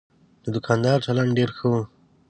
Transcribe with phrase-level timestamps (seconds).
[0.43, 1.73] د دوکاندار چلند ډېر ښه و.